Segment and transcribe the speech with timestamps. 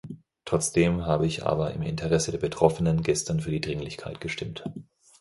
[0.45, 4.63] Trotzdem habe ich aber im Interesse der Betroffenen gestern für die Dringlichkeit gestimmt.